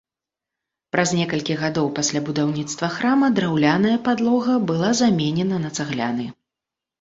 Праз 0.93 1.09
некалькі 1.17 1.57
гадоў 1.63 1.89
пасля 1.99 2.21
будаўніцтва 2.29 2.89
храма 2.95 3.27
драўляная 3.41 3.93
падлога 4.09 4.57
была 4.73 4.91
заменена 5.03 5.61
на 5.69 5.73
цагляны. 5.79 6.27